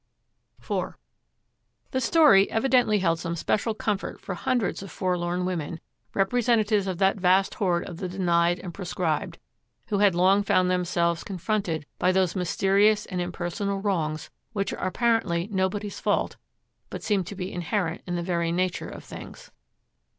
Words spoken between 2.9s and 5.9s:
held some special comfort for hundreds of forlorn women,